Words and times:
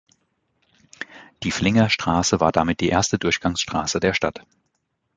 Die 1.43 1.51
Flinger 1.51 1.87
Straße 1.87 2.39
war 2.39 2.51
damit 2.51 2.79
die 2.79 2.89
erste 2.89 3.19
Durchgangsstraße 3.19 3.99
der 3.99 4.15
Stadt. 4.15 4.41